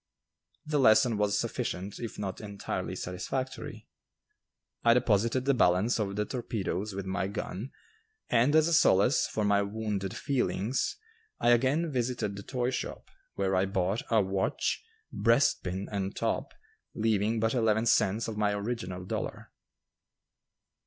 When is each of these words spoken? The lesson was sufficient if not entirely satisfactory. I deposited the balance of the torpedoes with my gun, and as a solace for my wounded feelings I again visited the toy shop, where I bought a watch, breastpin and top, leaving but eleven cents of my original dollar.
The 0.65 0.79
lesson 0.79 1.15
was 1.15 1.37
sufficient 1.37 1.99
if 1.99 2.17
not 2.17 2.41
entirely 2.41 2.95
satisfactory. 2.95 3.87
I 4.83 4.95
deposited 4.95 5.45
the 5.45 5.53
balance 5.53 5.99
of 5.99 6.15
the 6.15 6.25
torpedoes 6.25 6.95
with 6.95 7.05
my 7.05 7.27
gun, 7.27 7.69
and 8.27 8.55
as 8.55 8.67
a 8.67 8.73
solace 8.73 9.27
for 9.27 9.45
my 9.45 9.61
wounded 9.61 10.15
feelings 10.17 10.97
I 11.39 11.49
again 11.51 11.91
visited 11.91 12.35
the 12.35 12.41
toy 12.41 12.71
shop, 12.71 13.11
where 13.35 13.55
I 13.55 13.67
bought 13.67 14.01
a 14.09 14.21
watch, 14.23 14.83
breastpin 15.13 15.87
and 15.91 16.15
top, 16.15 16.51
leaving 16.95 17.39
but 17.39 17.53
eleven 17.53 17.85
cents 17.85 18.27
of 18.27 18.35
my 18.37 18.53
original 18.53 19.05
dollar. 19.05 19.51